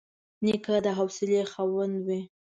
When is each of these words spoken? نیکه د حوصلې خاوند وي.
نیکه 0.43 0.75
د 0.85 0.87
حوصلې 0.97 1.41
خاوند 1.51 1.95
وي. 2.07 2.21